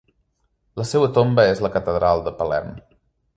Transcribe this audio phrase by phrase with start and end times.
[0.81, 2.73] La seua tomba és a la Catedral de Palerm.